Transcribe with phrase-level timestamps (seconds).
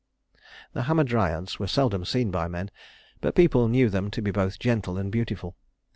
[0.73, 2.71] The Hamadryads were seldom seen by men,
[3.19, 5.55] but people knew them to be both gentle and beautiful.